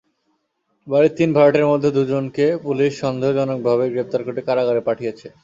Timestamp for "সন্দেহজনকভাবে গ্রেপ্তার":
3.03-4.21